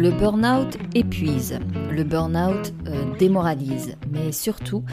[0.00, 1.58] Le burn-out épuise,
[1.90, 4.84] le burn-out euh, démoralise, mais surtout,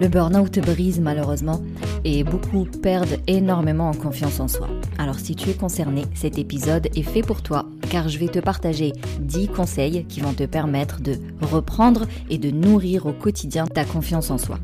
[0.00, 1.62] le burn-out brise malheureusement
[2.02, 4.66] et beaucoup perdent énormément en confiance en soi.
[4.98, 8.40] Alors si tu es concerné, cet épisode est fait pour toi car je vais te
[8.40, 13.84] partager 10 conseils qui vont te permettre de reprendre et de nourrir au quotidien ta
[13.84, 14.58] confiance en soi.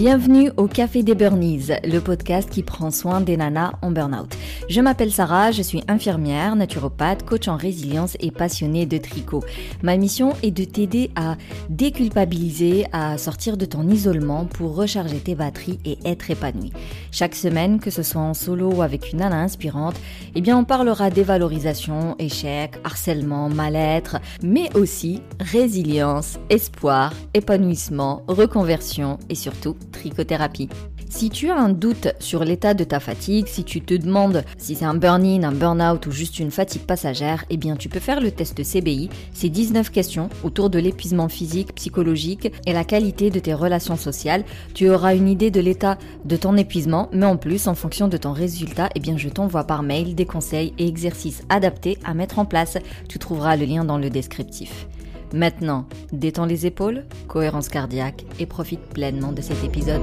[0.00, 4.32] Bienvenue au Café des Burnies, le podcast qui prend soin des nanas en burn-out.
[4.68, 9.42] Je m'appelle Sarah, je suis infirmière, naturopathe, coach en résilience et passionnée de tricot.
[9.82, 11.36] Ma mission est de t'aider à
[11.68, 16.72] déculpabiliser, à sortir de ton isolement pour recharger tes batteries et être épanouie.
[17.10, 19.96] Chaque semaine, que ce soit en solo ou avec une nana inspirante,
[20.36, 29.34] eh bien on parlera dévalorisation, échec, harcèlement, mal-être, mais aussi résilience, espoir, épanouissement, reconversion et
[29.34, 30.68] surtout trichothérapie.
[31.10, 34.74] Si tu as un doute sur l'état de ta fatigue, si tu te demandes si
[34.74, 38.20] c'est un burn-in, un burn-out ou juste une fatigue passagère, eh bien tu peux faire
[38.20, 39.08] le test CBI.
[39.32, 44.44] C'est 19 questions autour de l'épuisement physique, psychologique et la qualité de tes relations sociales.
[44.74, 48.16] Tu auras une idée de l'état de ton épuisement, mais en plus, en fonction de
[48.18, 52.38] ton résultat, eh bien je t'envoie par mail des conseils et exercices adaptés à mettre
[52.38, 52.76] en place.
[53.08, 54.86] Tu trouveras le lien dans le descriptif.
[55.32, 60.02] Maintenant, détends les épaules, cohérence cardiaque et profite pleinement de cet épisode.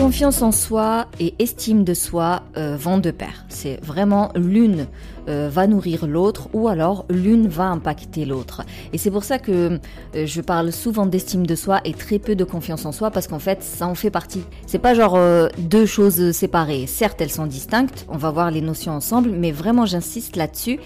[0.00, 3.44] Confiance en soi et estime de soi euh, vont de pair.
[3.50, 4.86] C'est vraiment l'une
[5.28, 8.62] euh, va nourrir l'autre ou alors l'une va impacter l'autre.
[8.94, 9.78] Et c'est pour ça que
[10.14, 13.28] euh, je parle souvent d'estime de soi et très peu de confiance en soi parce
[13.28, 14.42] qu'en fait ça en fait partie.
[14.66, 15.18] C'est pas genre
[15.58, 16.86] deux choses séparées.
[16.86, 20.80] Certes elles sont distinctes, on va voir les notions ensemble, mais vraiment j'insiste là-dessus.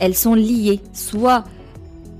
[0.00, 0.80] Elles sont liées.
[0.92, 1.44] Soit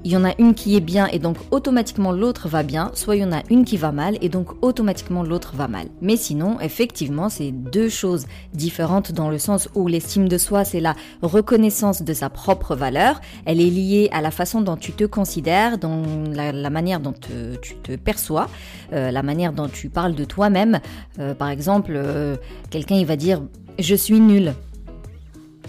[0.05, 3.17] il y en a une qui est bien et donc automatiquement l'autre va bien, soit
[3.17, 5.87] il y en a une qui va mal et donc automatiquement l'autre va mal.
[6.01, 10.81] Mais sinon, effectivement, c'est deux choses différentes dans le sens où l'estime de soi, c'est
[10.81, 15.05] la reconnaissance de sa propre valeur, elle est liée à la façon dont tu te
[15.05, 16.03] considères, dans
[16.33, 17.15] la, manière dont
[17.61, 18.49] tu te perçois,
[18.93, 20.81] euh, la manière dont tu parles de toi-même.
[21.19, 22.37] Euh, par exemple, euh,
[22.71, 23.43] quelqu'un il va dire
[23.79, 24.55] je suis nul.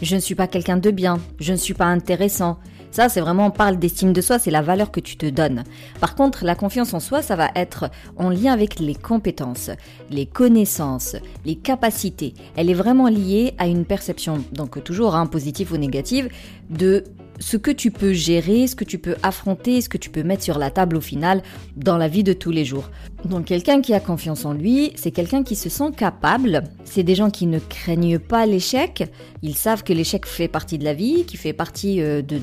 [0.02, 2.58] Je ne suis pas quelqu'un de bien, je ne suis pas intéressant,
[2.94, 5.64] ça, c'est vraiment, on parle d'estime de soi, c'est la valeur que tu te donnes.
[6.00, 9.72] Par contre, la confiance en soi, ça va être en lien avec les compétences,
[10.12, 12.36] les connaissances, les capacités.
[12.56, 16.30] Elle est vraiment liée à une perception, donc toujours hein, positive ou négative,
[16.70, 17.04] de
[17.40, 20.44] ce que tu peux gérer, ce que tu peux affronter, ce que tu peux mettre
[20.44, 21.42] sur la table au final
[21.76, 22.90] dans la vie de tous les jours.
[23.26, 27.16] Donc quelqu'un qui a confiance en lui, c'est quelqu'un qui se sent capable, c'est des
[27.16, 29.10] gens qui ne craignent pas l'échec,
[29.42, 32.40] ils savent que l'échec fait partie de la vie, qui fait partie euh, de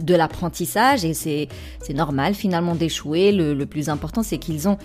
[0.00, 1.48] de l'apprentissage et c'est
[1.92, 3.32] normal finalement d'échouer.
[3.32, 4.78] Le, le plus important, c'est qu'ils ont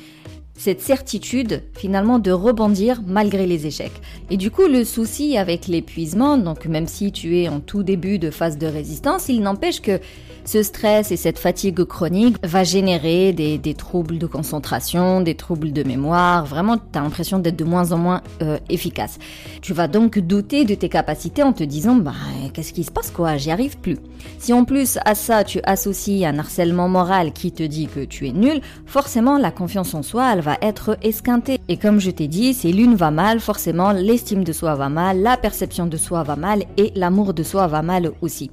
[0.55, 4.01] cette certitude finalement de rebondir malgré les échecs.
[4.29, 8.19] Et du coup, le souci avec l'épuisement, donc même si tu es en tout début
[8.19, 9.99] de phase de résistance, il n'empêche que
[10.45, 15.83] ce stress et cette fatigue chronique va générer des, troubles de concentration, des troubles de
[15.83, 16.45] mémoire.
[16.45, 19.19] Vraiment, tu as l'impression d'être de moins en moins euh, efficace.
[19.61, 22.13] Tu vas donc douter de tes capacités en te disant, bah,
[22.53, 23.37] qu'est-ce qui se passe quoi?
[23.37, 23.97] J'y arrive plus.
[24.37, 28.27] Si en plus à ça, tu associes un harcèlement moral qui te dit que tu
[28.27, 31.59] es nul, forcément, la confiance en soi, elle va être esquintée.
[31.67, 35.21] Et comme je t'ai dit, si l'une va mal, forcément, l'estime de soi va mal,
[35.21, 38.51] la perception de soi va mal et l'amour de soi va mal aussi.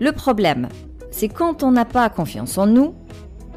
[0.00, 0.68] Le problème,
[1.10, 2.94] c'est quand on n'a pas confiance en nous,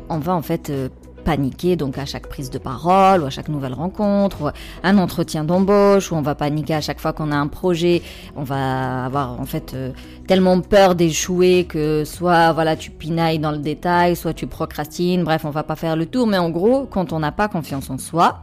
[0.10, 0.90] on va en fait euh,
[1.22, 4.50] paniquer donc à chaque prise de parole ou à chaque nouvelle rencontre, ou
[4.84, 8.02] un entretien d'embauche, ou on va paniquer à chaque fois qu'on a un projet,
[8.36, 9.92] on va avoir en fait euh,
[10.28, 15.46] tellement peur d'échouer que soit voilà tu pinailles dans le détail, soit tu procrastines, bref
[15.46, 17.98] on va pas faire le tour, mais en gros quand on n'a pas confiance en
[17.98, 18.42] soi,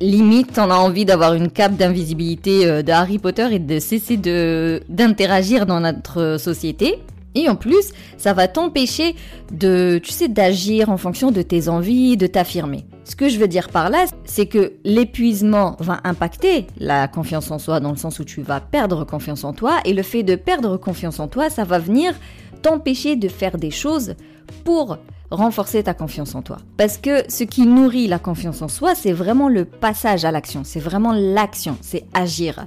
[0.00, 4.16] limite, on a envie d'avoir une cape d'invisibilité euh, de Harry Potter et de cesser
[4.16, 6.98] de d'interagir dans notre société.
[7.34, 9.14] Et en plus, ça va t'empêcher
[9.52, 12.86] de, tu sais, d'agir en fonction de tes envies, de t'affirmer.
[13.04, 17.58] Ce que je veux dire par là, c'est que l'épuisement va impacter la confiance en
[17.58, 20.36] soi dans le sens où tu vas perdre confiance en toi et le fait de
[20.36, 22.14] perdre confiance en toi, ça va venir
[22.62, 24.14] t'empêcher de faire des choses
[24.64, 24.98] pour
[25.30, 26.58] renforcer ta confiance en toi.
[26.76, 30.62] Parce que ce qui nourrit la confiance en soi, c'est vraiment le passage à l'action,
[30.64, 32.66] c'est vraiment l'action, c'est agir.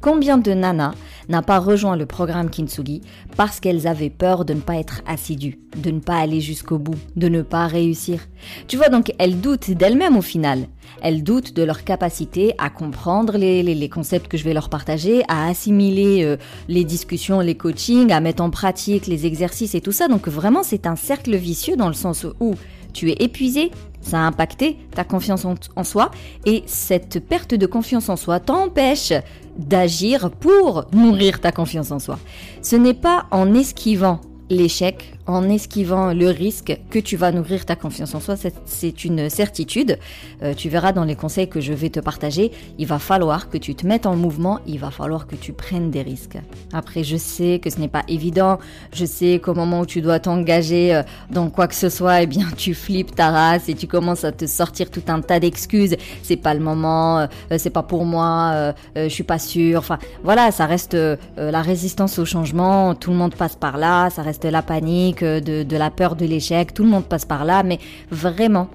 [0.00, 0.94] Combien de nanas
[1.28, 3.00] n'a pas rejoint le programme Kintsugi
[3.36, 6.98] parce qu'elles avaient peur de ne pas être assidues, de ne pas aller jusqu'au bout,
[7.16, 8.20] de ne pas réussir?
[8.68, 10.66] Tu vois donc, elles doutent d'elles-mêmes au final.
[11.02, 15.48] Elles doutent de leur capacité à comprendre les, concepts que je vais leur partager, à
[15.48, 16.36] assimiler euh,
[16.68, 20.08] les discussions, les coachings, à mettre en pratique les exercices et tout ça.
[20.08, 22.54] Donc vraiment, c'est un cercle vicieux dans le sens où
[22.94, 23.70] tu es épuisé,
[24.00, 26.10] ça a impacté ta confiance en, soi
[26.46, 29.12] et cette perte de confiance en soi t'empêche
[29.58, 32.18] d'agir pour nourrir ta confiance en soi.
[32.62, 34.20] Ce n'est pas en esquivant
[34.50, 38.34] l'échec en esquivant le risque que tu vas nourrir ta confiance en soi.
[38.66, 39.98] C'est une certitude.
[40.42, 43.58] Euh, tu verras dans les conseils que je vais te partager, il va falloir que
[43.58, 46.38] tu te mettes en mouvement, il va falloir que tu prennes des risques.
[46.72, 48.58] Après, je sais que ce n'est pas évident.
[48.92, 52.26] Je sais qu'au moment où tu dois t'engager euh, dans quoi que ce soit, eh
[52.26, 55.96] bien, tu flippes ta race et tu commences à te sortir tout un tas d'excuses.
[56.22, 57.26] C'est pas le moment, euh,
[57.58, 59.78] c'est pas pour moi, je suis pas sûr.
[59.78, 60.96] Enfin, voilà, ça reste
[61.36, 62.94] la résistance au changement.
[62.94, 64.10] Tout le monde passe par là.
[64.10, 67.62] Ça reste la panique de, la peur de l'échec, tout le monde passe par là,
[67.62, 67.78] mais
[68.10, 68.68] vraiment,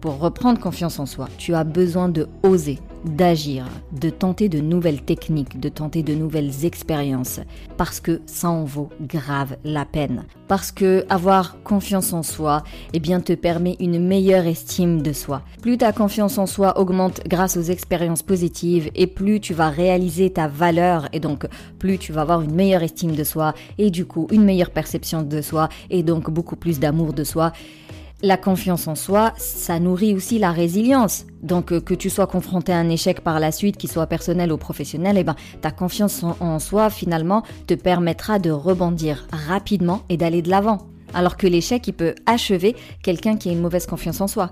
[0.00, 5.02] pour reprendre confiance en soi, tu as besoin de oser, d'agir, de tenter de nouvelles
[5.02, 7.40] techniques, de tenter de nouvelles expériences,
[7.76, 10.24] parce que ça en vaut grave la peine.
[10.48, 12.62] Parce que avoir confiance en soi,
[12.94, 15.42] eh bien, te permet une meilleure estime de soi.
[15.62, 20.30] Plus ta confiance en soi augmente grâce aux expériences positives, et plus tu vas réaliser
[20.30, 21.46] ta valeur, et donc
[21.78, 25.22] plus tu vas avoir une meilleure estime de soi, et du coup une meilleure perception
[25.22, 27.52] de soi, et donc beaucoup plus d'amour de soi.
[28.20, 31.24] La confiance en soi, ça nourrit aussi la résilience.
[31.40, 34.52] Donc euh, que tu sois confronté à un échec par la suite, qu'il soit personnel
[34.52, 40.16] ou professionnel, eh ben, ta confiance en, soi finalement te permettra de rebondir rapidement et
[40.16, 40.78] d'aller de l'avant.
[41.14, 42.74] Alors que l'échec, il peut achever
[43.04, 44.50] quelqu'un qui a une mauvaise confiance en soi.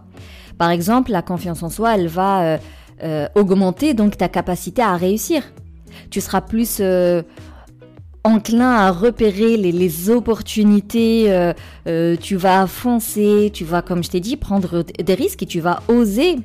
[0.58, 2.58] Par exemple, la confiance en soi, elle va euh,
[3.02, 5.42] euh, augmenter donc ta capacité à réussir.
[6.10, 6.80] Tu seras plus
[8.26, 11.52] enclin à repérer les, opportunités, euh,
[11.86, 15.60] euh, tu vas foncer, tu vas, comme je t'ai dit, prendre des risques et tu
[15.60, 16.36] vas oser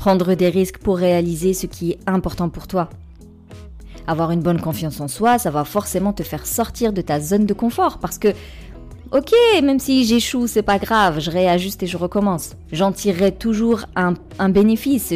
[0.00, 2.88] prendre des risques pour réaliser ce qui est important pour toi.
[4.06, 7.44] Avoir une bonne confiance en soi, ça va forcément te faire sortir de ta zone
[7.44, 8.28] de confort parce que
[9.12, 12.54] Ok, même si j'échoue, c'est pas grave, je réajuste et je recommence.
[12.70, 14.14] J'en tirerai toujours un,
[14.48, 15.12] bénéfice,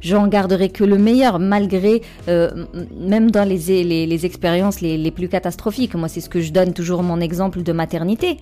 [0.00, 2.66] j'en garderai que le meilleur, malgré, euh,
[2.98, 5.94] même dans les, les, expériences les, les, plus catastrophiques.
[5.94, 8.38] Moi, c'est ce que je donne toujours mon exemple de maternité.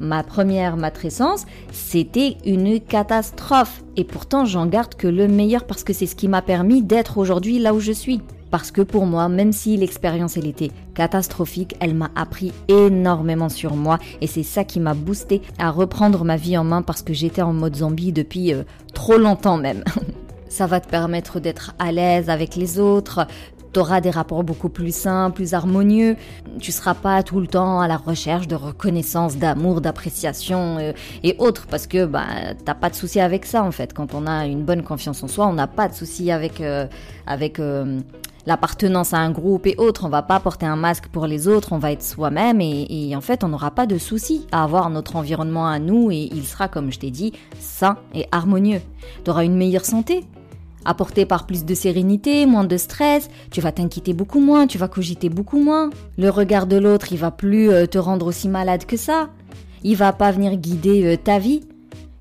[0.00, 3.82] Ma première matrescence, c'était une catastrophe.
[3.96, 7.18] Et pourtant, j'en garde que le meilleur parce que c'est ce qui m'a permis d'être
[7.18, 11.94] aujourd'hui là où je suis parce que pour moi, même si l'expérience était catastrophique, elle
[11.94, 16.56] m'a appris énormément sur moi et c'est ça qui m'a boosté à reprendre ma vie
[16.56, 18.62] en main parce que j'étais en mode zombie depuis euh,
[18.94, 19.84] trop longtemps même.
[20.48, 23.26] ça va te permettre d'être à l'aise avec les autres,
[23.72, 26.16] tu auras des rapports beaucoup plus sains, plus harmonieux.
[26.58, 30.92] Tu seras pas tout le temps à la recherche de reconnaissance, d'amour, d'appréciation euh,
[31.22, 32.26] et autres parce que bah
[32.64, 33.92] t'as pas de souci avec ça en fait.
[33.92, 36.86] Quand on a une bonne confiance en soi, on n'a pas de souci avec euh,
[37.26, 37.60] avec
[38.46, 40.04] l'appartenance à un groupe et autres.
[40.04, 43.20] On va pas porter un masque pour les autres, on va être soi-même et, en
[43.20, 46.68] fait on n'aura pas de souci à avoir notre environnement à nous et il sera,
[46.68, 48.80] comme je t'ai dit, sain et harmonieux.
[49.24, 50.24] Tu auras une meilleure santé,
[50.84, 54.88] apportée par plus de sérénité, moins de stress, tu vas t'inquiéter beaucoup moins, tu vas
[54.88, 55.90] cogiter beaucoup moins.
[56.16, 59.28] Le regard de l'autre, il va plus euh, te rendre aussi malade que ça.
[59.82, 61.60] Il va pas venir guider euh, ta vie.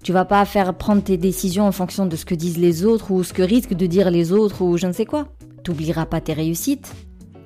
[0.04, 3.12] Tu vas pas faire prendre tes décisions en fonction de ce que disent les autres
[3.12, 5.28] ou ce que risquent de dire les autres ou je ne sais quoi
[5.68, 6.94] t'oublieras pas tes réussites.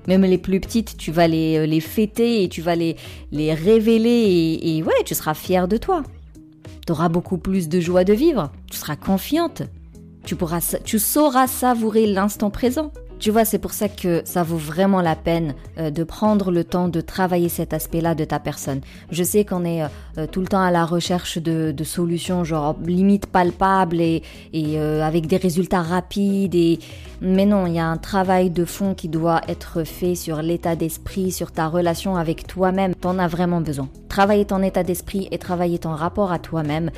[0.08, 2.96] Même les plus petites, tu vas les, euh, les fêter et tu vas les,
[3.32, 6.04] les révéler et, ouais, tu seras fier de toi.
[6.86, 9.64] Tu auras beaucoup plus de joie de vivre, tu seras confiante,
[10.24, 12.92] tu, pourras, tu sauras savourer l'instant présent.
[13.22, 16.64] Tu vois, c'est pour ça que ça vaut vraiment la peine euh, de prendre le
[16.64, 18.82] temps de travailler cet aspect-là de ta personne.
[19.12, 19.84] Je sais qu'on est
[20.18, 24.24] euh, tout le temps à la recherche de, solutions, genre limite palpables et,
[24.56, 26.56] euh, avec des résultats rapides.
[26.56, 26.80] Et...
[27.22, 30.76] Mais non, il y a un travail de fond qui doit être fait sur l'état
[30.76, 32.96] d'esprit, sur ta relation avec toi-même.
[32.96, 33.88] T'en as vraiment besoin.
[34.10, 36.90] Travailler ton état d'esprit et travailler ton rapport à toi-même,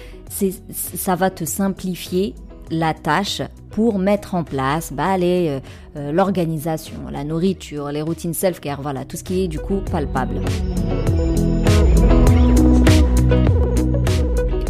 [0.69, 2.33] ça va te simplifier
[2.73, 5.59] la tâche pour mettre en place bah, euh,
[5.95, 10.41] euh, l'organisation, la nourriture, les routines self-care, voilà, tout ce qui est du coup palpable.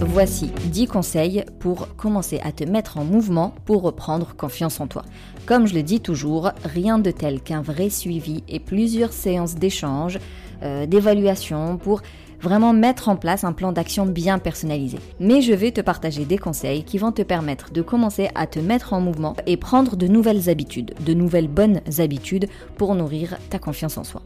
[0.05, 5.01] Voici 10 conseils pour commencer à te mettre en mouvement pour reprendre confiance en toi.
[5.47, 10.19] Comme je le dis toujours, rien de tel qu'un vrai suivi et plusieurs séances d'échange,
[10.61, 12.01] euh, d'évaluation pour
[12.43, 14.99] vraiment mettre en place un plan d'action bien personnalisé.
[15.19, 18.59] Mais je vais te partager des conseils qui vont te permettre de commencer à te
[18.59, 23.59] mettre en mouvement et prendre de nouvelles habitudes, de nouvelles bonnes habitudes pour nourrir ta
[23.59, 24.21] confiance en soi.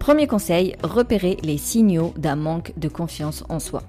[0.00, 3.82] Premier conseil, repérer les signaux d'un manque de confiance en soi.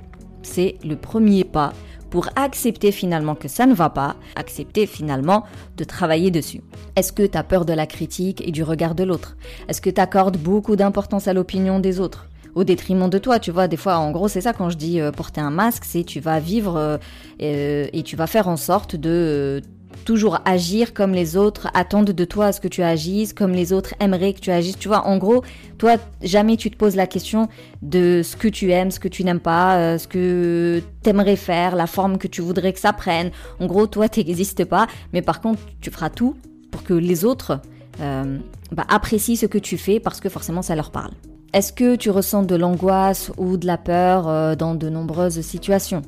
[0.44, 1.74] C'est le premier pas
[2.10, 5.44] pour accepter finalement que ça ne va pas, accepter finalement
[5.76, 6.62] de travailler dessus.
[6.96, 9.36] Est-ce que tu as peur de la critique et du regard de l'autre?
[9.68, 12.28] Est-ce que tu accordes beaucoup d'importance à l'opinion des autres?
[12.58, 13.68] Au détriment de toi, tu vois.
[13.68, 16.40] Des fois, en gros, c'est ça quand je dis porter un masque, c'est tu vas
[16.40, 17.00] vivre
[17.40, 19.62] et tu vas faire en sorte de
[20.06, 23.74] toujours agir comme les autres attendent de toi à ce que tu agisses, comme les
[23.74, 24.78] autres aimeraient que tu agisses.
[24.78, 25.44] Tu vois, en gros,
[25.78, 27.50] toi, jamais tu te poses la question
[27.82, 31.36] de ce que tu aimes, ce que tu n'aimes pas, euh, ce que tu aimerais
[31.36, 33.32] faire, la forme que tu voudrais que ça prenne.
[33.60, 36.36] En gros, toi, tu n'existes pas, mais par contre, tu feras tout
[36.72, 37.60] pour que les autres
[38.00, 38.38] euh,
[38.72, 41.12] bah, apprécient ce que tu fais parce que forcément, ça leur parle.
[41.54, 46.02] Est-ce que tu ressens de l'angoisse ou de la peur euh, dans de nombreuses situations?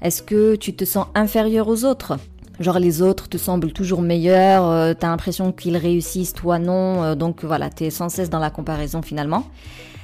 [0.00, 2.16] Est-ce que tu te sens inférieur aux autres?
[2.58, 7.14] Genre les autres te semblent toujours meilleurs, euh, t'as l'impression qu'ils réussissent, toi non, euh,
[7.14, 9.44] donc voilà, t'es sans cesse dans la comparaison finalement.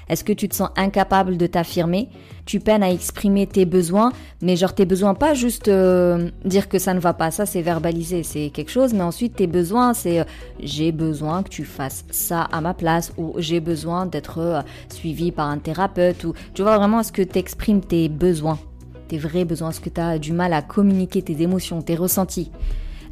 [0.08, 2.08] Est-ce que tu te sens incapable de t'affirmer?
[2.46, 6.78] Tu peines à exprimer tes besoins, mais genre tes besoins, pas juste euh, dire que
[6.78, 10.26] ça ne va pas, ça c'est verbaliser, c'est quelque chose, mais ensuite tes besoins, c'est
[10.60, 15.48] j'ai besoin que tu fasses ça à ma place, ou j'ai besoin d'être suivi par
[15.48, 18.58] un thérapeute, ou tu vois vraiment, est-ce que tu exprimes tes besoins?
[19.08, 19.70] Tes vrais besoins?
[19.70, 22.50] Est-ce que tu as du mal à communiquer tes émotions, tes ressentis?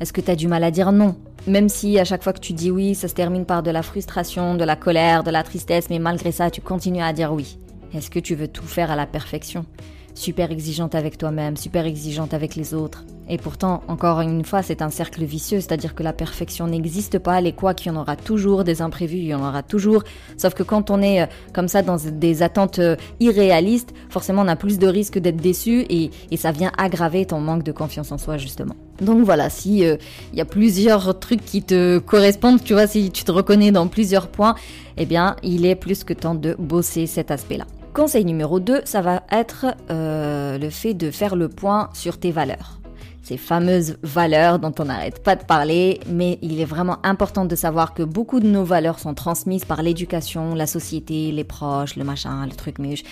[0.00, 1.16] Est-ce que tu as du mal à dire non?
[1.46, 3.82] Même si à chaque fois que tu dis oui, ça se termine par de la
[3.82, 7.58] frustration, de la colère, de la tristesse, mais malgré ça, tu continues à dire oui.
[7.92, 9.66] Est-ce que tu veux tout faire à la perfection?
[10.14, 13.04] Super exigeante avec toi-même, super exigeante avec les autres.
[13.28, 17.40] Et pourtant, encore une fois, c'est un cercle vicieux, c'est-à-dire que la perfection n'existe pas,
[17.40, 20.02] les quoi qu'il y en aura toujours, des imprévus, il y en aura toujours.
[20.36, 24.48] Sauf que quand on est euh, comme ça dans des attentes euh, irréalistes, forcément on
[24.48, 28.18] a plus de risques d'être déçu et, ça vient aggraver ton manque de confiance en
[28.18, 28.74] soi justement.
[29.00, 29.96] Donc voilà, si euh,
[30.32, 33.86] il y a plusieurs trucs qui te correspondent, tu vois, si tu te reconnais dans
[33.86, 34.56] plusieurs points,
[34.96, 37.66] eh bien il est plus que temps de bosser cet aspect-là.
[37.94, 42.81] Conseil numéro 2, ça va être le fait de faire le point sur tes valeurs
[43.22, 47.54] ces fameuses valeurs dont on n'arrête pas de parler, mais il est vraiment important de
[47.54, 52.04] savoir que beaucoup de nos valeurs sont transmises par l'éducation, la société, les proches, le
[52.04, 53.04] machin, le truc muche.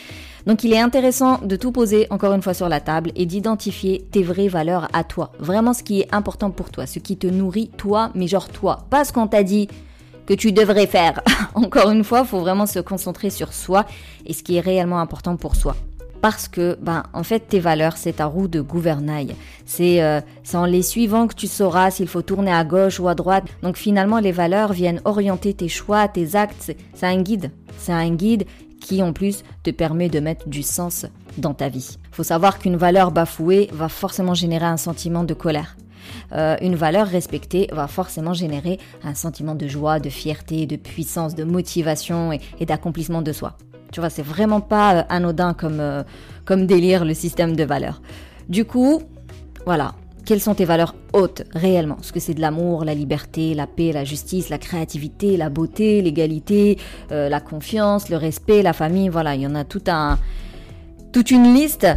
[0.47, 4.05] Donc il est intéressant de tout poser encore une fois sur la table et d'identifier
[4.11, 5.31] tes vraies valeurs à toi.
[5.39, 8.87] Vraiment ce qui est important pour toi, ce qui te nourrit toi, mais genre toi.
[8.91, 9.69] Pas ce qu'on t'a dit
[10.27, 11.21] que tu devrais faire.
[11.55, 13.87] encore une fois, faut vraiment se concentrer sur soi
[14.27, 15.77] et ce qui est réellement important pour soi
[16.21, 19.35] parce que, ben, en fait, tes valeurs, c'est ta roue de gouvernail.
[19.81, 23.15] Euh, c'est en les suivant que tu sauras s'il faut tourner à gauche ou à
[23.15, 23.45] droite.
[23.63, 26.75] Donc finalement, les valeurs viennent orienter tes choix, tes actes.
[26.95, 27.51] C'est un guide.
[27.79, 28.45] C'est un guide
[28.81, 31.07] qui, en plus, te permet de mettre du sens
[31.39, 31.99] dans ta vie.
[32.11, 35.77] Faut savoir qu'une valeur bafouée va forcément générer un sentiment de colère.
[36.33, 41.35] Euh, une valeur respectée va forcément générer un sentiment de joie, de fierté, de puissance,
[41.35, 43.57] de motivation et d'accomplissement de soi.
[43.93, 46.03] Tu vois, c'est vraiment pas euh, anodin comme, euh,
[46.45, 48.01] comme délire le système de valeurs.
[48.49, 49.03] Du coup,
[49.67, 49.95] voilà.
[50.27, 51.97] Quelles sont tes valeurs hautes réellement?
[52.01, 56.03] Est-ce que c'est de l'amour, la liberté, la paix, la justice, la créativité, la beauté,
[56.03, 56.79] l'égalité,
[57.11, 60.19] euh, la confiance, le respect, la famille Voilà, il y en a tout un,
[61.13, 61.89] toute une liste.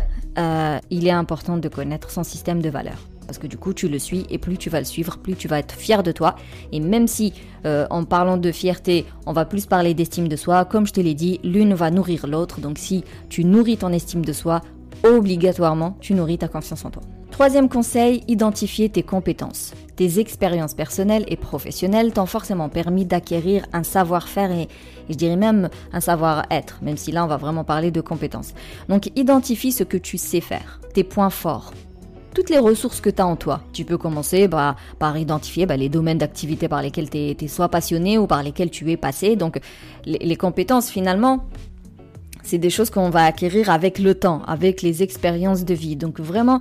[0.90, 4.00] il est important de connaître son système de valeurs parce que du coup tu le
[4.00, 6.36] suis et plus tu vas le suivre, plus tu vas être fier de toi.
[6.72, 7.34] Et même si
[7.66, 11.02] euh, en parlant de fierté, on va plus parler d'estime de soi, comme je te
[11.02, 12.60] l'ai dit, l'une va nourrir l'autre.
[12.60, 14.62] Donc si tu nourris ton estime de soi,
[15.04, 17.04] obligatoirement tu nourris ta confiance en toi.
[17.34, 19.74] Troisième conseil, identifier tes compétences.
[19.96, 24.68] Tes expériences personnelles et professionnelles t'ont forcément permis d'acquérir un savoir-faire et, et,
[25.10, 28.54] je dirais même un savoir-être, même si là on va vraiment parler de compétences.
[28.88, 31.74] Donc identifie ce que tu sais faire, tes points forts,
[32.34, 33.62] toutes les ressources que tu as en toi.
[33.74, 37.70] Tu peux commencer bah, par identifier bah, les domaines d'activité par lesquels tu es, soit
[37.70, 39.36] passionné ou par lesquels tu es passé.
[39.36, 39.60] Donc
[40.06, 41.46] les, compétences finalement,
[42.44, 45.96] c'est des choses qu'on va acquérir avec le temps, avec les expériences de vie.
[45.96, 46.60] Donc vraiment,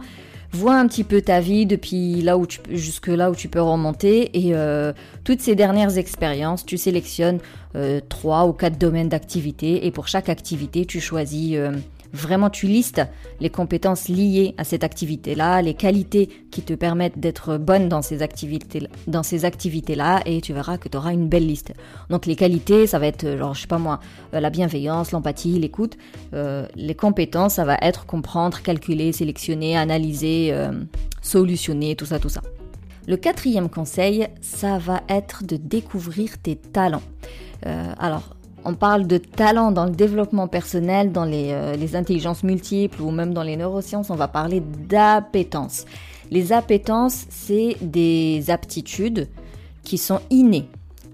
[0.53, 3.63] vois un petit peu ta vie depuis là où tu jusque là où tu peux
[3.63, 4.93] remonter et euh,
[5.25, 7.39] toutes ces dernières expériences, tu sélectionnes
[7.75, 11.73] euh, trois ou quatre domaines d'activité et pour chaque activité, tu choisis euh,
[12.13, 13.03] Vraiment, tu listes
[13.41, 18.23] les compétences liées à cette activité-là, les qualités qui te permettent d'être bonne dans ces
[18.23, 21.73] activités-là, et tu verras que tu auras une belle liste.
[22.11, 24.01] Donc les qualités, ça va être, genre, je sais pas moi,
[24.35, 25.97] euh, la bienveillance, l'empathie, l'écoute.
[26.35, 30.73] Euh, les compétences, ça va être comprendre, calculer, sélectionner, analyser, euh,
[31.23, 32.43] solutionner, tout ça, tout ça.
[33.09, 37.03] Le quatrième conseil, ça va être de découvrir tes talents.
[37.65, 43.11] alors, on parle de talent dans le développement personnel, dans euh, les, intelligences multiples ou
[43.11, 45.85] même dans les neurosciences, on va parler d'appétence.
[46.31, 49.29] Les appétences, c'est des aptitudes
[49.83, 50.69] qui sont innées,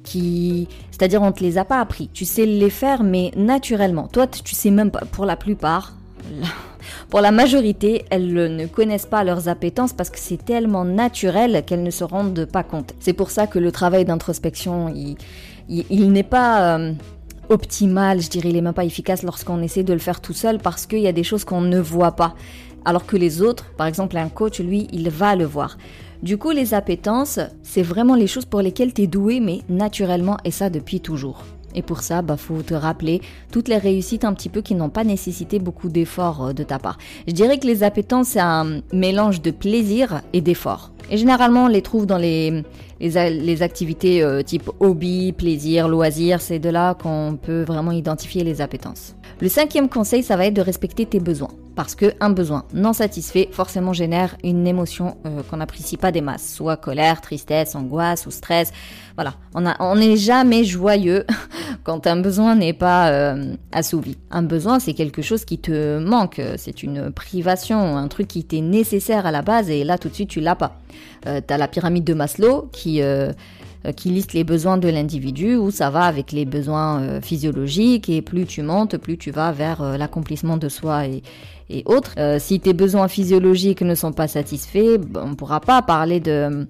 [0.05, 2.09] qui, c'est-à-dire on te les a pas appris.
[2.13, 4.09] Tu sais les faire, mais naturellement.
[4.09, 5.01] Toi, tu sais même pas.
[5.11, 5.95] Pour la plupart,
[7.09, 11.83] pour la majorité, elles ne connaissent pas leurs appétences parce que c'est tellement naturel qu'elles
[11.83, 12.95] ne se rendent pas compte.
[13.01, 14.95] C'est pour ça que le travail d'introspection,
[15.69, 16.93] il, n'est pas euh,
[17.49, 20.59] optimal, je dirais, il est même pas efficace lorsqu'on essaie de le faire tout seul
[20.59, 22.35] parce qu'il y a des choses qu'on ne voit pas.
[22.85, 25.77] Alors que les autres, par exemple un coach, lui, il va le voir.
[26.23, 30.37] Du coup, les appétences, c'est vraiment les choses pour lesquelles tu es doué, mais naturellement,
[30.45, 31.45] et ça depuis toujours.
[31.75, 33.21] Et pour ça, bah, faut te rappeler
[33.53, 36.79] toutes les réussites un petit peu qui n'ont pas nécessité beaucoup d'efforts euh, de ta
[36.79, 36.99] part.
[37.27, 40.91] Je dirais que les appétences, c'est un mélange de plaisir et d'effort.
[41.11, 42.65] Et généralement, on les trouve dans les,
[43.63, 46.41] activités euh, type hobby, plaisir, loisir.
[46.41, 49.15] C'est de là qu'on peut vraiment identifier les appétences.
[49.41, 51.51] Le cinquième conseil, ça va être de respecter tes besoins.
[51.77, 56.55] Parce qu'un besoin non satisfait forcément génère une émotion euh, qu'on n'apprécie pas des masses,
[56.55, 58.73] soit colère, tristesse, angoisse ou stress.
[59.15, 61.25] Voilà, on n'est jamais joyeux
[61.85, 64.19] quand un besoin n'est pas euh, assouvi.
[64.33, 68.61] Un besoin, c'est quelque chose qui te manque, c'est une privation, un truc qui t'est
[68.61, 70.81] nécessaire à la base et là tout de suite tu l'as pas.
[71.29, 73.01] Euh, tu as la pyramide de Maslow qui
[73.93, 78.23] qui liste les besoins de l'individu, où ça va avec les besoins euh, physiologiques, et
[78.23, 81.23] plus tu montes, plus tu vas vers euh, l'accomplissement de soi et,
[81.71, 82.15] et autres.
[82.39, 86.67] si tes besoins physiologiques ne sont pas satisfaits, ben, on ne pourra pas parler de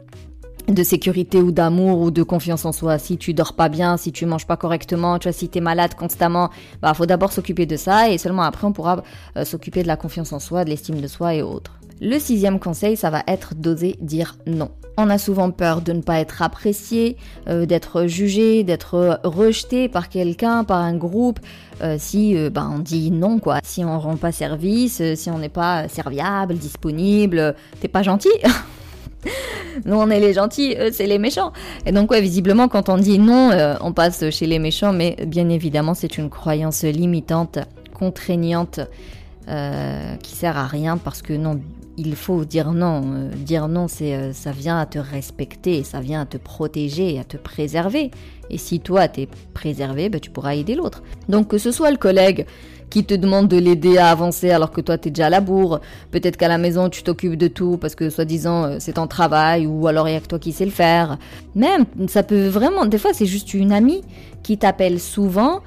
[0.67, 2.99] de sécurité ou d'amour ou de confiance en soi.
[2.99, 5.95] Si tu dors pas bien, si tu manges pas correctement, tu vois, si t'es malade
[5.95, 6.51] constamment,
[6.83, 9.03] bah faut d'abord s'occuper de ça et seulement après on pourra
[9.45, 11.79] s'occuper de la confiance en soi, de l'estime de soi et autres.
[12.01, 14.71] Le sixième conseil, ça va être d'oser dire non.
[15.01, 20.09] On a souvent peur de ne pas être apprécié, euh, d'être jugé, d'être rejeté par
[20.09, 21.39] quelqu'un, par un groupe,
[21.83, 23.61] euh, si euh, ben, on dit non quoi.
[23.63, 28.33] Si on rend pas service, si on n'est pas serviable, disponible, t'es pas gentil.
[29.85, 31.53] Nous, on est les gentils, eux, c'est les méchants.
[31.87, 33.51] Et donc, ouais, visiblement, quand on dit non,
[33.81, 37.61] on passe chez les méchants, mais bien évidemment, c'est une croyance limitante,
[37.95, 38.81] contraignante,
[40.23, 41.59] qui sert à rien parce que non,
[41.99, 43.03] il faut dire non.
[43.13, 47.19] Euh, dire non, c'est, euh, ça vient à te respecter, ça vient à te protéger,
[47.19, 48.13] à te préserver.
[48.51, 51.03] Et si toi, t'es préservé, ben, tu pourras aider l'autre.
[51.29, 52.47] Donc que ce soit le collègue
[52.89, 55.81] qui te demande de l'aider à avancer alors que toi, t'es déjà à la bourre,
[56.11, 59.67] peut-être qu'à la maison, tu t'occupes de tout parce que soi-disant, euh, c'est ton travail,
[59.67, 61.19] ou alors il y a que toi qui sais le faire.
[61.55, 64.03] Même, ça peut vraiment, des fois, c'est juste une amie
[64.43, 65.61] qui t'appelle souvent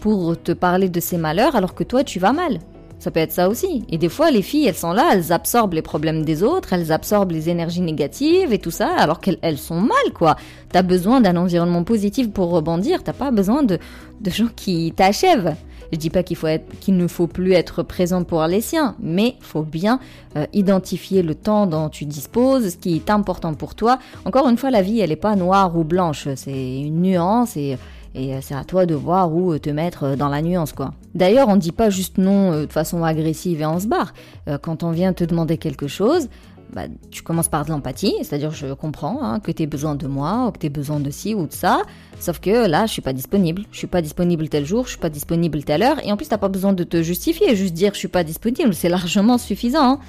[0.00, 2.58] pour te parler de ses malheurs alors que toi, tu vas mal.
[2.98, 3.84] Ça peut être ça aussi.
[3.90, 6.92] Et des fois, les filles, elles sont là, elles absorbent les problèmes des autres, elles
[6.92, 10.36] absorbent les énergies négatives et tout ça, alors qu'elles sont mal, quoi.
[10.70, 13.78] T'as besoin d'un environnement positif pour rebondir, t'as pas besoin de,
[14.20, 15.54] de gens qui t'achèvent.
[15.92, 20.00] Je dis pas qu'il ne faut plus être présent pour les siens, mais faut bien
[20.36, 23.98] euh, identifier le temps dont tu disposes, ce qui est important pour toi.
[24.24, 27.78] Encore une fois, la vie, elle est pas noire ou blanche, c'est une nuance et
[28.16, 30.72] et euh, c'est à toi de voir où euh, te mettre euh, dans la nuance,
[30.72, 30.94] quoi.
[31.14, 34.12] D'ailleurs, on ne dit pas juste non de façon agressive et on se barre.
[34.60, 36.28] Quand on vient te demander quelque chose,
[36.74, 40.06] bah, tu commences par de l'empathie, c'est-à-dire je comprends hein, que tu aies besoin de
[40.06, 41.80] moi, ou que tu aies besoin de ci ou de ça,
[42.20, 43.62] sauf que là, je suis pas disponible.
[43.72, 46.28] Je suis pas disponible tel jour, je suis pas disponible telle heure, et en plus,
[46.28, 49.92] t'as pas besoin de te justifier, juste dire je suis pas disponible, c'est largement suffisant.
[49.92, 50.00] Hein.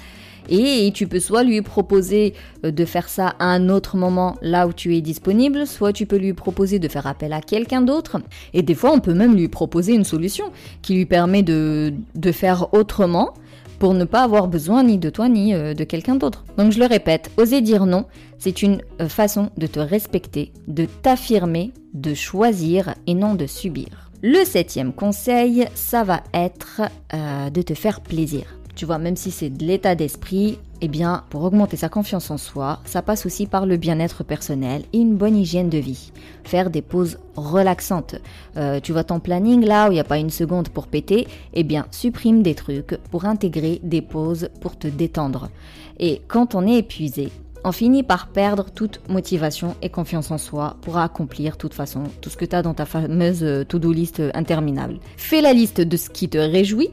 [0.48, 2.34] Et tu peux soit lui proposer
[2.64, 6.06] euh, de faire ça à un autre moment là où tu es disponible, soit tu
[6.06, 8.18] peux lui proposer de faire appel à quelqu'un d'autre.
[8.54, 10.46] Et des fois, on peut même lui proposer une solution
[10.82, 11.92] qui lui permet de,
[12.32, 13.32] faire autrement
[13.78, 16.44] pour ne pas avoir besoin ni de toi ni euh, de quelqu'un d'autre.
[16.56, 18.04] Donc je le répète, oser dire non,
[18.38, 24.10] c'est une euh, façon de te respecter, de t'affirmer, de choisir et non de subir.
[24.22, 26.82] Le septième conseil, ça va être
[27.12, 28.57] de te faire plaisir.
[28.78, 32.38] Tu vois, même si c'est de l'état d'esprit, eh bien, pour augmenter sa confiance en
[32.38, 36.12] soi, ça passe aussi par le bien-être personnel et une bonne hygiène de vie.
[36.44, 38.14] Faire des pauses relaxantes.
[38.56, 41.26] Euh, tu vois ton planning là où il n'y a pas une seconde pour péter,
[41.54, 45.50] eh bien, supprime des trucs pour intégrer des pauses pour te détendre.
[45.98, 47.30] Et quand on est épuisé,
[47.64, 52.04] on finit par perdre toute motivation et confiance en soi pour accomplir de toute façon
[52.20, 55.00] tout ce que tu as dans ta fameuse to-do list interminable.
[55.16, 56.90] Fais la liste de ce qui te réjouit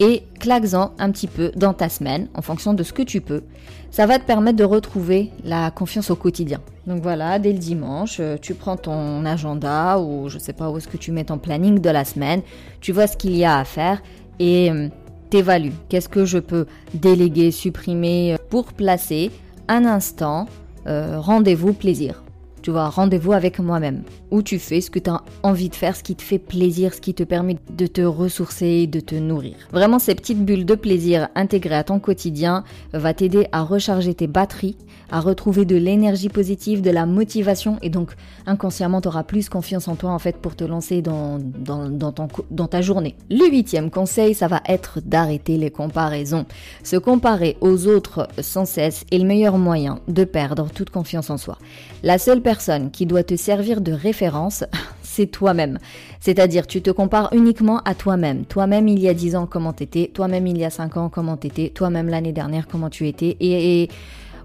[0.00, 3.42] et claque-en un petit peu dans ta semaine en fonction de ce que tu peux.
[3.90, 6.60] Ça va te permettre de retrouver la confiance au quotidien.
[6.86, 10.78] Donc voilà, dès le dimanche, euh, tu prends ton agenda ou je sais pas où
[10.78, 12.40] est-ce que tu mets ton planning de la semaine,
[12.80, 14.02] tu vois ce qu'il y a à faire
[14.38, 14.88] et euh,
[15.28, 15.74] t'évalues.
[15.88, 19.30] Qu'est-ce que je peux déléguer, supprimer euh, pour placer
[19.68, 20.46] un instant
[20.86, 22.24] rendez-vous plaisir
[22.62, 25.96] tu vois, rendez-vous avec moi-même, où tu fais ce que tu as envie de faire,
[25.96, 29.54] ce qui te fait plaisir, ce qui te permet de te ressourcer, de te nourrir.
[29.72, 34.26] Vraiment, ces petites bulles de plaisir intégrées à ton quotidien va t'aider à recharger tes
[34.26, 34.76] batteries,
[35.10, 38.12] à retrouver de l'énergie positive, de la motivation, et donc
[38.46, 42.14] inconsciemment, tu auras plus confiance en toi en fait pour te lancer dans, dans, dans,
[42.50, 43.16] dans ta journée.
[43.30, 46.44] Le huitième conseil, ça va être d'arrêter les comparaisons.
[46.84, 51.38] Se comparer aux autres sans cesse est le meilleur moyen de perdre toute confiance en
[51.38, 51.56] soi.
[52.02, 52.49] La seule personne
[52.92, 54.64] qui doit te servir de référence,
[55.02, 55.78] c'est toi-même.
[56.20, 58.44] C'est-à-dire, tu te compares uniquement à toi-même.
[58.44, 60.10] Toi-même, il y a 10 ans, comment t'étais.
[60.12, 61.70] Toi-même, il y a 5 ans, comment t'étais.
[61.70, 63.36] Toi-même, l'année dernière, comment tu étais.
[63.40, 63.88] Et,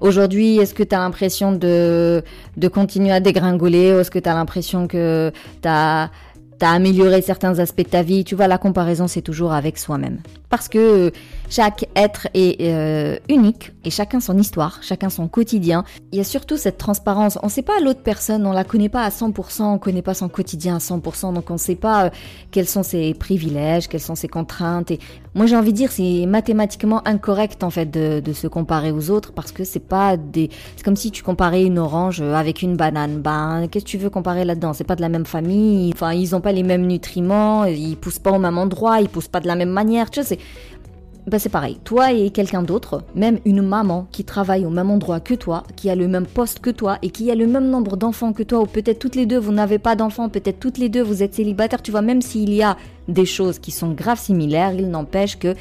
[0.02, 2.24] aujourd'hui, est-ce que tu as l'impression de,
[2.58, 6.10] de continuer à dégringoler ou est-ce que tu as l'impression que tu as
[6.58, 8.24] t'as amélioré certains aspects de ta vie?
[8.24, 10.20] Tu vois, la comparaison, c'est toujours avec soi-même.
[10.50, 11.12] Parce que
[11.50, 15.84] chaque être est euh, unique et chacun son histoire, chacun son quotidien.
[16.12, 17.38] Il y a surtout cette transparence.
[17.44, 20.14] On ne sait pas l'autre personne, on la connaît pas à 100%, on connaît pas
[20.14, 22.10] son quotidien à 100%, donc on ne sait pas euh,
[22.52, 24.92] quels sont ses privilèges, quelles sont ses contraintes.
[24.92, 25.00] Et
[25.34, 29.12] moi, j'ai envie de dire, c'est mathématiquement incorrect en fait de, de, se comparer aux
[29.12, 30.50] autres parce que c'est pas des.
[30.76, 33.22] C'est comme si tu comparais une orange avec une banane.
[33.22, 34.74] Ben, qu'est-ce que tu veux comparer là-dedans?
[34.74, 35.92] C'est pas de la même famille.
[35.94, 39.28] Enfin, ils ont pas les mêmes nutriments, ils poussent pas au même endroit, ils poussent
[39.28, 40.10] pas de la même manière.
[40.10, 40.40] Tu c'est
[41.28, 45.20] bah c'est pareil, toi et quelqu'un d'autre, même une maman qui travaille au même endroit
[45.20, 47.98] que toi, qui a le même poste que toi et qui a le même nombre
[47.98, 50.88] d'enfants que toi, ou peut-être toutes les deux vous n'avez pas d'enfants, peut-être toutes les
[50.88, 54.20] deux vous êtes célibataires, tu vois, même s'il y a des choses qui sont graves
[54.20, 55.56] similaires, il n'empêche que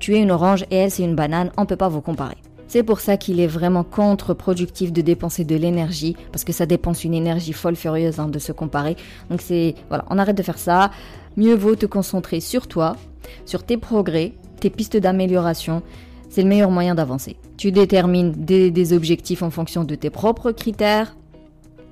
[0.00, 2.36] tu es une orange et elle c'est une banane, on peut pas vous comparer.
[2.66, 7.04] C'est pour ça qu'il est vraiment contre-productif de dépenser de l'énergie, parce que ça dépense
[7.04, 8.96] une énergie folle furieuse hein, de se comparer.
[9.30, 10.90] Donc c'est, voilà, on arrête de faire ça.
[11.36, 12.96] Mieux vaut te concentrer sur toi,
[13.44, 14.32] sur tes progrès,
[14.64, 15.82] tes pistes d'amélioration,
[16.30, 17.36] c'est le meilleur moyen d'avancer.
[17.58, 21.14] Tu détermines des, objectifs en fonction de tes propres critères,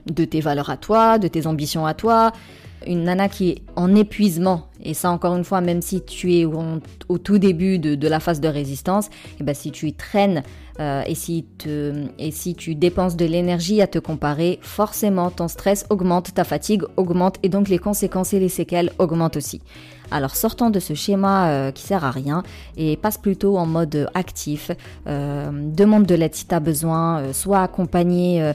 [0.06, 2.32] de tes valeurs à toi, de tes ambitions à toi.
[2.86, 6.44] Une nana qui est en épuisement, et ça encore une fois, même si tu es
[6.44, 10.42] au, tout début de, la phase de résistance, et eh ben si tu traînes
[10.80, 11.46] euh, et, si
[12.18, 16.82] et si tu dépenses de l'énergie à te comparer, forcément ton stress augmente, ta fatigue
[16.96, 19.60] augmente et donc les conséquences et les séquelles augmentent aussi.
[20.12, 22.42] Alors sortons de ce schéma euh, qui sert à rien
[22.76, 24.70] et passe plutôt en mode actif.
[25.06, 28.52] Euh, demande de l'aide si tu as besoin, euh, soit accompagné,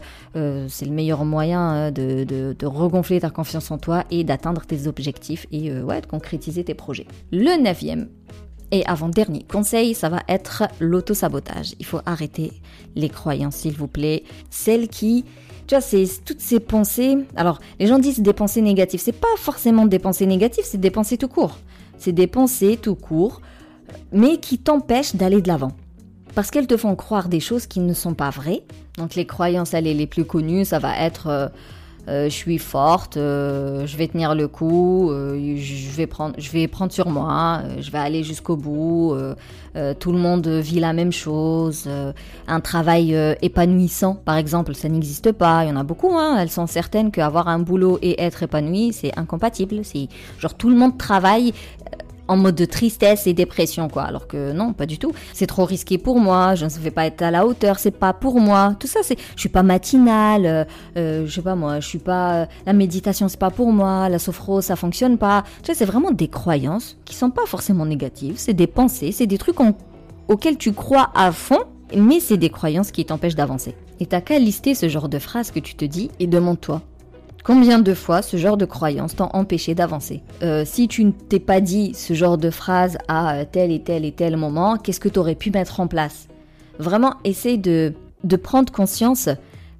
[0.67, 5.47] c'est le meilleur moyen de, de, regonfler ta confiance en toi et d'atteindre tes objectifs
[5.51, 7.07] et ouais, de concrétiser tes projets.
[7.31, 8.09] Le neuvième
[8.71, 11.75] et avant-dernier conseil, ça va être l'auto-sabotage.
[11.79, 12.51] Il faut arrêter
[12.95, 14.23] les croyances, s'il vous plaît.
[14.49, 15.25] Celles qui
[15.67, 17.17] tu vois, c'est toutes ces pensées.
[17.35, 19.01] Alors, les gens disent des pensées négatives.
[19.01, 21.57] C'est pas forcément des pensées négatives, c'est des pensées tout court.
[21.97, 23.41] C'est des pensées tout court,
[24.13, 25.73] mais qui t'empêchent d'aller de l'avant.
[26.35, 28.63] Parce qu'elles te font croire des choses qui ne sont pas vraies.
[28.97, 31.27] Donc, les croyances, elles, les plus connues, ça va être.
[31.27, 31.49] Euh,
[32.07, 36.67] je suis forte, euh, je vais tenir le coup, euh, je, vais prendre, je vais
[36.67, 39.15] prendre sur moi, je vais aller jusqu'au bout,
[39.99, 41.89] tout le monde vit la même chose,
[42.47, 46.49] un travail épanouissant par exemple, ça n'existe pas, il y en a beaucoup, hein, elles
[46.49, 50.07] sont certaines qu'avoir un boulot et être épanoui, c'est incompatible, c'est
[50.39, 51.53] genre tout le monde travaille
[52.27, 54.03] en mode de tristesse et dépression, quoi.
[54.03, 55.13] Alors que non, pas du tout.
[55.33, 58.13] C'est trop risqué pour moi, je ne vais pas être à la hauteur, c'est pas
[58.13, 58.75] pour moi.
[58.79, 60.63] Tout ça, c'est, je suis pas matinale, euh,
[60.97, 64.19] euh, je sais pas moi, je suis pas, la méditation c'est pas pour moi, la
[64.19, 65.43] sophro ça fonctionne pas.
[65.63, 69.27] Tu sais, c'est vraiment des croyances qui sont pas forcément négatives, c'est des pensées, c'est
[69.27, 69.57] des trucs
[70.27, 71.63] auxquels tu crois à fond,
[71.95, 73.75] mais c'est des croyances qui t'empêchent d'avancer.
[73.99, 76.81] Et t'as qu'à lister ce genre de phrases que tu te dis et demande-toi,
[77.47, 81.39] Combien de fois ce genre de croyances t'ont empêché d'avancer euh, Si tu ne t'es
[81.39, 85.07] pas dit ce genre de phrase à tel et tel et tel moment, qu'est-ce que
[85.07, 86.27] tu aurais pu mettre en place?
[86.77, 87.93] Vraiment, essaye de,
[88.25, 89.29] de prendre conscience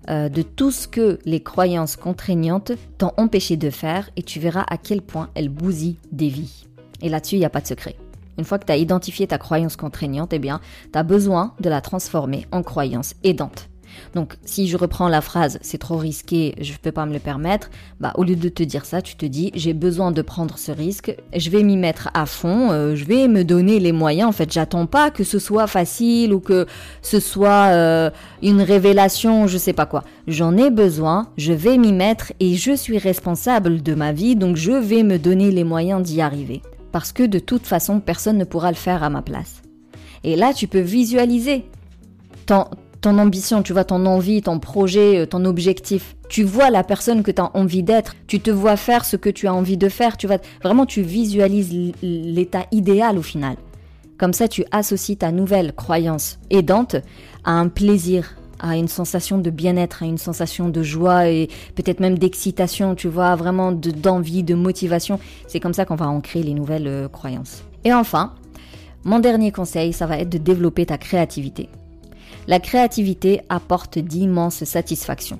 [0.09, 4.63] euh, de tout ce que les croyances contraignantes t'ont empêché de faire et tu verras
[4.69, 6.67] à quel point elles bousillent des vies.
[7.01, 7.97] Et là-dessus, il n'y a pas de secret.
[8.37, 10.61] Une fois que tu as identifié ta croyance contraignante, eh bien,
[10.93, 13.67] tu as besoin de la transformer en croyance aidante.
[14.15, 17.19] Donc si je reprends la phrase c'est trop risqué, je ne peux pas me le
[17.19, 20.57] permettre, bah au lieu de te dire ça, tu te dis j'ai besoin de prendre
[20.57, 24.29] ce risque, je vais m'y mettre à fond, euh, je vais me donner les moyens.
[24.29, 26.65] En fait, j'attends pas que ce soit facile ou que
[27.01, 28.09] ce soit euh,
[28.41, 30.03] une révélation, je sais pas quoi.
[30.27, 34.55] J'en ai besoin, je vais m'y mettre et je suis responsable de ma vie, donc
[34.55, 36.61] je vais me donner les moyens d'y arriver.
[36.91, 39.61] Parce que de toute façon, personne ne pourra le faire à ma place.
[40.23, 41.65] Et là, tu peux visualiser
[43.07, 46.17] ton ambition, tu vois, ton envie, ton projet, euh, ton objectif.
[46.27, 48.15] Tu vois la personne que tu as envie d'être.
[48.27, 50.17] Tu te vois faire ce que tu as envie de faire.
[50.17, 53.55] Tu vas vraiment, tu visualises l'état idéal au final.
[54.17, 56.97] Comme ça, tu associes ta nouvelle croyance aidante
[57.45, 62.01] à un plaisir, à une sensation de bien-être, à une sensation de joie et peut-être
[62.01, 65.17] même d'excitation, tu vois, vraiment d'envie, de, motivation.
[65.47, 67.63] C'est comme ça qu'on va ancrer les nouvelles euh, croyances.
[67.85, 68.33] Et enfin,
[69.05, 71.69] mon dernier conseil, ça va être de développer ta créativité
[72.47, 75.39] la créativité apporte d'immenses satisfactions.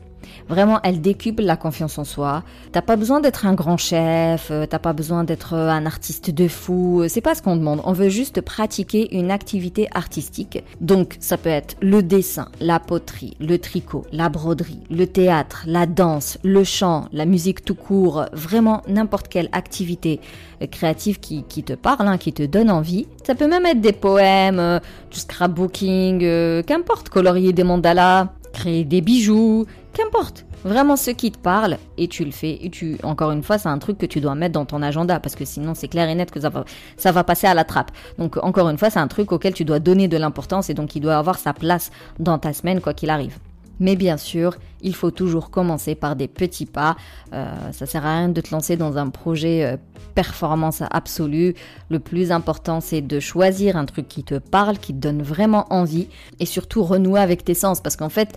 [0.50, 2.44] Vraiment, elle décuple la confiance en soi.
[2.72, 6.32] T'as pas besoin d'être un grand chef, euh, t'as pas besoin d'être euh, un artiste
[6.32, 7.04] de fou.
[7.08, 7.82] C'est pas ce qu'on demande.
[7.86, 10.64] On veut juste pratiquer une activité artistique.
[10.82, 15.86] Donc, ça peut être le dessin, la poterie, le tricot, la broderie, le théâtre, la
[15.86, 18.26] danse, le chant, la musique tout court.
[18.32, 20.22] Vraiment n'importe quelle activité
[20.62, 23.08] euh, créative qui, te parle, hein, qui te donne envie.
[23.26, 24.80] Ça peut même être des poèmes,
[25.12, 29.66] du scrapbooking, qu'importe, colorier des mandalas créer des bijoux,
[29.98, 30.46] qu'importe.
[30.64, 32.58] Vraiment ce qui te parle et tu le fais.
[32.62, 35.20] Et tu, encore une fois, c'est un truc que tu dois mettre dans ton agenda
[35.20, 37.92] parce que sinon c'est clair et net que ça va, passer à la trappe.
[38.18, 40.96] Donc encore une fois, c'est un truc auquel tu dois donner de l'importance et donc
[40.96, 43.38] il doit avoir sa place dans ta semaine quoi qu'il arrive.
[43.80, 46.96] Mais bien sûr, il faut toujours commencer par des petits pas.
[47.34, 49.78] Euh, ça sert à rien de te lancer dans un projet euh,
[50.16, 51.54] performance absolue.
[51.90, 55.68] Le plus important, c'est de choisir un truc qui te parle, qui te donne vraiment
[55.70, 56.08] envie,
[56.40, 58.36] et surtout renouer avec tes sens, parce qu'en fait,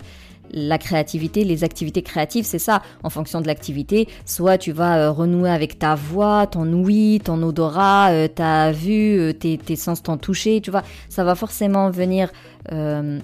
[0.53, 2.81] la créativité, les activités créatives, c'est ça.
[3.03, 7.41] En fonction de l'activité, soit tu vas euh, renouer avec ta voix, ton ouïe, ton
[7.41, 10.83] odorat, euh, ta vue, euh, tes, tes, sens t'ont touché, tu vois.
[11.09, 12.29] Ça va forcément venir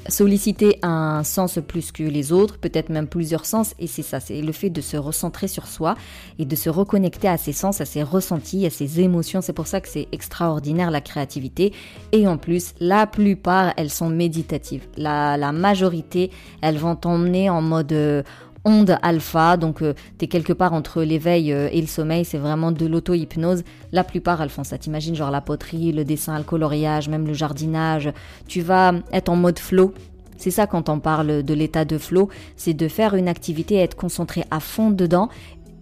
[0.08, 3.74] solliciter un sens plus que les autres, peut-être même plusieurs sens.
[3.80, 5.96] Et c'est ça, c'est le fait de se recentrer sur soi
[6.40, 9.42] et de se reconnecter à ses sens, à ses ressentis, à ses émotions.
[9.42, 11.74] C'est pour ça que c'est extraordinaire la créativité.
[12.12, 14.86] Et en plus, la plupart, elles sont méditatives.
[14.98, 16.32] La, la majorité,
[16.62, 18.24] elles vont emmener en mode euh,
[18.68, 22.38] onde alpha, donc euh, tu es quelque part entre l'éveil euh, et le sommeil, c'est
[22.38, 23.64] vraiment de l'auto-hypnose.
[23.94, 27.34] La plupart elles font ça, t'imagines genre la poterie, le dessin, le coloriage, même le
[27.34, 28.12] jardinage,
[28.48, 29.94] tu vas être en mode flow.
[30.36, 33.96] C'est ça quand on parle de l'état de flow, c'est de faire une activité être
[33.96, 35.30] concentré à fond dedans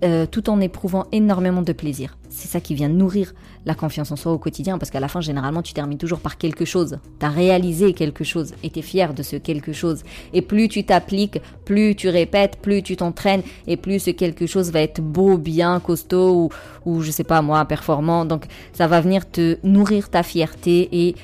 [0.03, 2.17] euh, tout en éprouvant énormément de plaisir.
[2.29, 3.33] C'est ça qui vient nourrir
[3.65, 6.37] la confiance en soi au quotidien, parce qu'à la fin, généralement, tu termines toujours par
[6.37, 6.99] quelque chose.
[7.19, 10.03] Tu as réalisé quelque chose et tu es fier de ce quelque chose.
[10.33, 14.71] Et plus tu t'appliques, plus tu répètes, plus tu t'entraînes, et plus ce quelque chose
[14.71, 16.49] va être beau, bien, costaud,
[16.85, 18.25] ou, ou je sais pas moi, performant.
[18.25, 21.15] Donc ça va venir te nourrir ta fierté et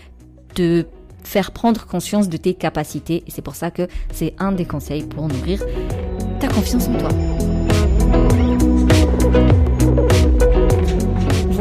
[0.55, 0.85] te
[1.23, 3.23] faire prendre conscience de tes capacités.
[3.27, 5.61] Et c'est pour ça que c'est un des conseils pour nourrir
[6.39, 7.09] ta confiance en toi.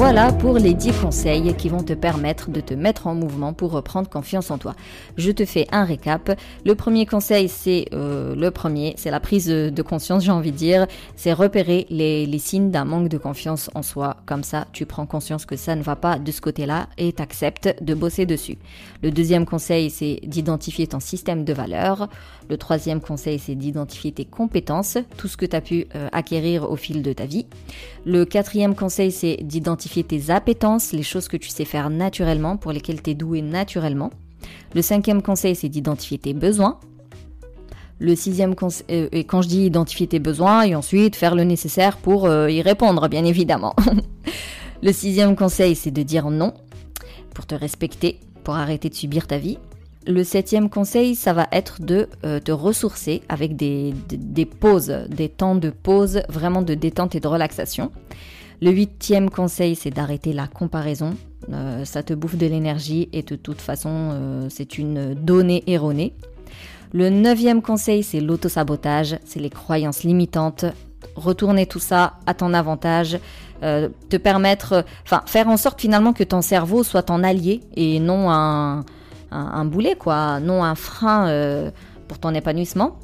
[0.01, 3.73] Voilà pour les 10 conseils qui vont te permettre de te mettre en mouvement pour
[3.73, 4.75] reprendre confiance en toi.
[5.19, 6.41] Je te fais un récap.
[6.65, 10.57] Le premier conseil, c'est euh, le premier, c'est la prise de conscience, j'ai envie de
[10.57, 10.87] dire.
[11.17, 14.17] C'est repérer les, signes d'un manque de confiance en soi.
[14.25, 17.77] Comme ça, tu prends conscience que ça ne va pas de ce côté-là et t'acceptes
[17.83, 18.57] de bosser dessus.
[19.03, 22.09] Le deuxième conseil, c'est d'identifier ton système de valeurs.
[22.49, 26.71] Le troisième conseil, c'est d'identifier tes compétences, tout ce que tu as pu euh, acquérir
[26.71, 27.45] au fil de ta vie.
[28.07, 32.73] Le quatrième conseil, c'est d'identifier tes appétences, les choses que tu sais faire naturellement, pour
[32.73, 34.11] lesquelles tu es doué naturellement.
[34.75, 36.79] Le cinquième conseil, c'est d'identifier tes besoins.
[37.99, 41.45] Le sixième conseil, euh, et quand je dis identifier tes besoins, et ensuite faire le
[41.45, 43.75] nécessaire pour euh, y répondre, bien évidemment.
[44.83, 46.55] le sixième conseil, c'est de dire non,
[47.35, 49.59] pour te respecter, pour arrêter de subir ta vie.
[50.07, 53.93] Le septième conseil, ça va être de euh, te ressourcer avec des,
[54.59, 57.93] pauses, des temps de pause, vraiment de détente et de relaxation.
[58.61, 61.15] Le huitième conseil, c'est d'arrêter la comparaison.
[61.53, 66.15] Euh, ça te bouffe de l'énergie et de toute façon, euh, c'est une donnée erronée.
[66.93, 70.65] Le neuvième conseil, c'est l'autosabotage, c'est les croyances limitantes.
[71.15, 73.19] Retourner tout ça à ton avantage,
[73.63, 78.31] te permettre, enfin, faire en sorte finalement que ton cerveau soit ton allié et non
[78.31, 78.85] un,
[79.31, 81.71] un, boulet, quoi, non un frein euh,
[82.09, 82.99] pour ton épanouissement.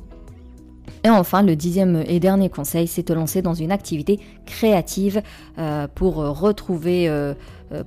[1.07, 5.23] Et enfin, le dixième et dernier conseil, c'est te lancer dans une activité créative
[5.57, 7.33] euh, pour retrouver, euh,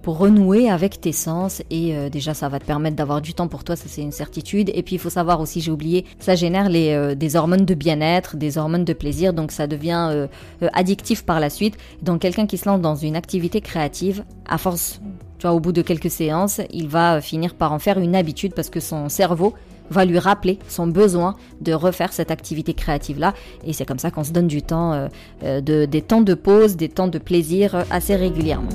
[0.01, 1.61] pour renouer avec tes sens.
[1.69, 4.71] Et déjà, ça va te permettre d'avoir du temps pour toi, ça c'est une certitude.
[4.73, 8.57] Et puis, il faut savoir aussi, j'ai oublié, ça génère des hormones de bien-être, des
[8.57, 10.29] hormones de plaisir, donc ça devient
[10.71, 11.75] addictif par la suite.
[12.01, 15.01] Donc, quelqu'un qui se lance dans une activité créative, à force
[15.39, 18.53] tu vois, au bout de quelques séances, il va finir par en faire une habitude
[18.53, 19.53] parce que son cerveau
[19.89, 23.33] va lui rappeler son besoin de refaire cette activité créative-là.
[23.63, 25.07] Et c'est comme ça qu'on se donne du temps, euh,
[25.43, 28.69] euh, de, des temps de pause, des temps de plaisir euh, assez régulièrement.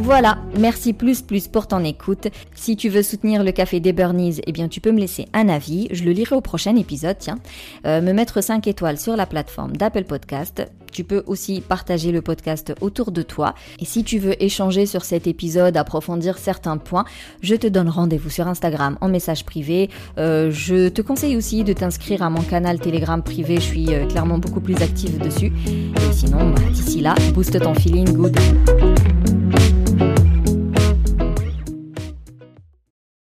[0.00, 2.28] Voilà, merci plus plus pour ton écoute.
[2.54, 5.48] Si tu veux soutenir le café des Burnies, eh bien tu peux me laisser un
[5.48, 7.38] avis, je le lirai au prochain épisode, tiens.
[7.84, 10.62] me mettre 5 étoiles sur la plateforme d'Apple Podcast.
[10.94, 13.54] Tu peux aussi partager le podcast autour de toi.
[13.80, 17.04] Et si tu veux échanger sur cet épisode, approfondir certains points,
[17.42, 19.90] je te donne rendez-vous sur Instagram en message privé.
[20.18, 23.56] Euh, je te conseille aussi de t'inscrire à mon canal Telegram privé.
[23.56, 25.52] Je suis euh, clairement beaucoup plus active dessus.
[25.66, 28.38] Et sinon, bah, d'ici là, booste ton feeling good.